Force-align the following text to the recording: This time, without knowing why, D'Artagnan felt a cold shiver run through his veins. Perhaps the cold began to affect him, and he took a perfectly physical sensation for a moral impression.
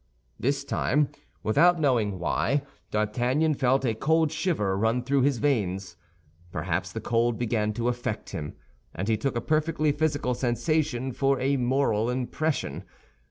This 0.39 0.63
time, 0.63 1.09
without 1.43 1.79
knowing 1.79 2.17
why, 2.17 2.63
D'Artagnan 2.89 3.53
felt 3.53 3.85
a 3.85 3.93
cold 3.93 4.31
shiver 4.31 4.75
run 4.75 5.03
through 5.03 5.21
his 5.21 5.37
veins. 5.37 5.95
Perhaps 6.51 6.91
the 6.91 6.99
cold 6.99 7.37
began 7.37 7.71
to 7.73 7.87
affect 7.87 8.31
him, 8.31 8.55
and 8.95 9.07
he 9.07 9.15
took 9.15 9.35
a 9.35 9.41
perfectly 9.41 9.91
physical 9.91 10.33
sensation 10.33 11.11
for 11.11 11.39
a 11.39 11.55
moral 11.55 12.09
impression. 12.09 12.83